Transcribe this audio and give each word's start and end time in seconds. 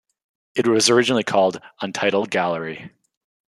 It 0.55 0.65
was 0.65 0.89
originally 0.89 1.23
called 1.23 1.61
Untitled 1.79 2.31
Gallery. 2.31 2.89